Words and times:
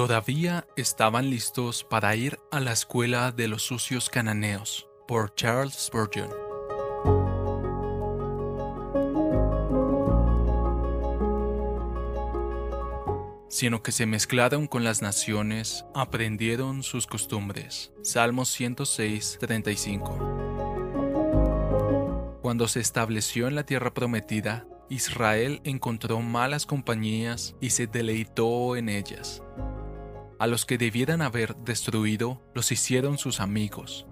Todavía 0.00 0.64
estaban 0.76 1.28
listos 1.28 1.84
para 1.84 2.16
ir 2.16 2.38
a 2.50 2.58
la 2.58 2.72
escuela 2.72 3.32
de 3.32 3.48
los 3.48 3.64
sucios 3.64 4.08
cananeos, 4.08 4.88
por 5.06 5.34
Charles 5.34 5.74
Spurgeon. 5.74 6.30
sino 13.50 13.82
que 13.82 13.92
se 13.92 14.06
mezclaron 14.06 14.66
con 14.66 14.84
las 14.84 15.02
naciones, 15.02 15.84
aprendieron 15.94 16.82
sus 16.82 17.06
costumbres. 17.06 17.92
Salmos 18.02 18.48
106, 18.48 19.36
35. 19.38 22.38
Cuando 22.40 22.68
se 22.68 22.80
estableció 22.80 23.48
en 23.48 23.54
la 23.54 23.66
tierra 23.66 23.92
prometida, 23.92 24.66
Israel 24.88 25.60
encontró 25.64 26.20
malas 26.20 26.64
compañías 26.64 27.54
y 27.60 27.68
se 27.68 27.86
deleitó 27.86 28.76
en 28.76 28.88
ellas. 28.88 29.42
A 30.40 30.46
los 30.46 30.64
que 30.64 30.78
debieran 30.78 31.20
haber 31.20 31.54
destruido, 31.54 32.40
los 32.54 32.72
hicieron 32.72 33.18
sus 33.18 33.40
amigos. 33.40 34.06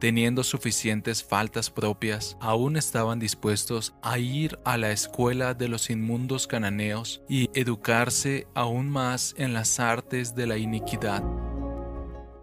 Teniendo 0.00 0.44
suficientes 0.44 1.22
faltas 1.22 1.68
propias, 1.68 2.38
aún 2.40 2.78
estaban 2.78 3.18
dispuestos 3.18 3.92
a 4.00 4.18
ir 4.18 4.58
a 4.64 4.78
la 4.78 4.92
escuela 4.92 5.52
de 5.52 5.68
los 5.68 5.90
inmundos 5.90 6.46
cananeos 6.46 7.20
y 7.28 7.50
educarse 7.52 8.46
aún 8.54 8.88
más 8.88 9.34
en 9.36 9.52
las 9.52 9.78
artes 9.78 10.34
de 10.34 10.46
la 10.46 10.56
iniquidad. 10.56 11.22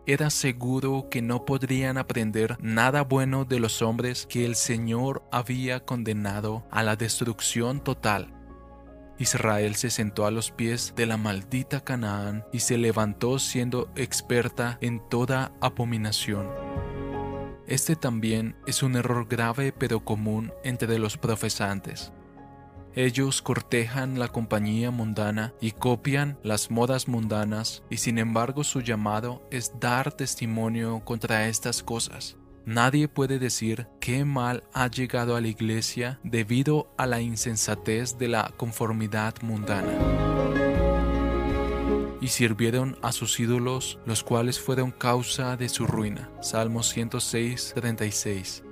Era 0.06 0.30
seguro 0.30 1.08
que 1.10 1.24
no 1.24 1.46
podrían 1.46 1.98
aprender 1.98 2.58
nada 2.62 3.02
bueno 3.02 3.44
de 3.44 3.60
los 3.60 3.82
hombres 3.82 4.28
que 4.28 4.46
el 4.46 4.54
Señor 4.56 5.24
había 5.32 5.84
condenado 5.84 6.64
a 6.70 6.84
la 6.84 6.96
destrucción 6.96 7.84
total 7.84 8.39
Israel 9.20 9.76
se 9.76 9.90
sentó 9.90 10.26
a 10.26 10.32
los 10.32 10.50
pies 10.50 10.94
de 10.96 11.06
la 11.06 11.18
maldita 11.18 11.82
Canaán 11.82 12.46
y 12.54 12.62
se 12.62 12.78
levantó 12.78 13.38
siendo 13.38 13.92
experta 13.96 14.78
en 14.82 15.02
toda 15.10 15.52
abominación. 15.60 16.48
Este 17.68 17.96
también 17.96 18.56
es 18.66 18.82
un 18.82 18.96
error 18.96 19.28
grave 19.28 19.74
pero 19.74 20.04
común 20.04 20.54
entre 20.64 20.98
los 20.98 21.18
profesantes. 21.18 22.14
Ellos 22.96 23.42
cortejan 23.42 24.18
la 24.18 24.30
compañía 24.30 24.90
mundana 24.90 25.54
y 25.62 25.72
copian 25.72 26.40
las 26.42 26.72
modas 26.72 27.08
mundanas 27.08 27.84
y 27.90 27.98
sin 27.98 28.18
embargo 28.18 28.64
su 28.64 28.82
llamado 28.82 29.48
es 29.52 29.80
dar 29.80 30.12
testimonio 30.12 31.02
contra 31.06 31.48
estas 31.48 31.84
cosas. 31.84 32.38
Nadie 32.70 33.08
puede 33.08 33.40
decir 33.40 33.88
qué 34.00 34.26
mal 34.26 34.64
ha 34.74 34.86
llegado 34.92 35.36
a 35.36 35.42
la 35.42 35.48
iglesia 35.48 36.20
debido 36.24 36.94
a 37.00 37.08
la 37.08 37.20
insensatez 37.20 38.20
de 38.20 38.28
la 38.28 38.54
conformidad 38.58 39.34
mundana. 39.42 39.92
Y 42.22 42.28
sirvieron 42.28 42.96
a 43.02 43.12
sus 43.12 43.40
ídolos, 43.40 43.98
los 44.06 44.24
cuales 44.24 44.60
fueron 44.60 44.92
causa 44.92 45.58
de 45.58 45.68
su 45.68 45.88
ruina. 45.88 46.30
Salmo 46.44 46.84
106, 46.84 47.72
36. 47.74 48.64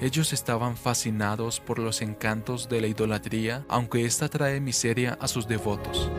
Ellos 0.00 0.32
estaban 0.32 0.76
fascinados 0.76 1.60
por 1.60 1.78
los 1.78 2.02
encantos 2.02 2.68
de 2.68 2.80
la 2.80 2.88
idolatría, 2.88 3.64
aunque 3.68 4.04
ésta 4.04 4.28
trae 4.28 4.60
miseria 4.60 5.16
a 5.20 5.28
sus 5.28 5.46
devotos. 5.46 6.10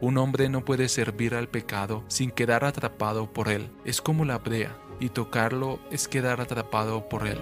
Un 0.00 0.18
hombre 0.18 0.48
no 0.48 0.64
puede 0.64 0.88
servir 0.88 1.34
al 1.34 1.48
pecado 1.48 2.04
sin 2.08 2.30
quedar 2.30 2.64
atrapado 2.64 3.32
por 3.32 3.48
él. 3.48 3.70
Es 3.84 4.02
como 4.02 4.24
la 4.24 4.38
brea, 4.38 4.76
y 5.00 5.10
tocarlo 5.10 5.78
es 5.90 6.08
quedar 6.08 6.40
atrapado 6.40 7.08
por 7.08 7.26
él. 7.26 7.38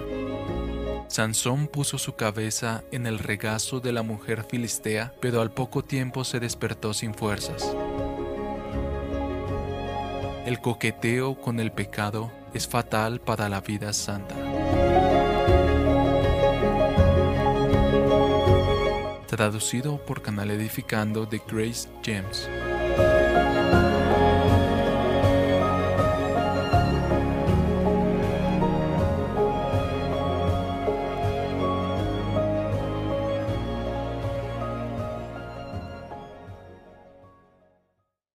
Sansón 1.08 1.66
puso 1.66 1.98
su 1.98 2.14
cabeza 2.14 2.84
en 2.90 3.06
el 3.06 3.18
regazo 3.18 3.80
de 3.80 3.92
la 3.92 4.02
mujer 4.02 4.44
filistea, 4.48 5.12
pero 5.20 5.42
al 5.42 5.50
poco 5.50 5.84
tiempo 5.84 6.24
se 6.24 6.40
despertó 6.40 6.94
sin 6.94 7.12
fuerzas. 7.12 7.76
El 10.46 10.60
coqueteo 10.60 11.40
con 11.40 11.60
el 11.60 11.70
pecado 11.70 12.32
es 12.54 12.66
fatal 12.66 13.20
para 13.20 13.48
la 13.48 13.60
vida 13.60 13.92
santa. 13.92 14.34
Traducido 19.26 19.98
por 20.04 20.20
Canal 20.20 20.50
Edificando 20.50 21.26
de 21.26 21.40
Grace 21.46 21.88
James. 22.04 22.48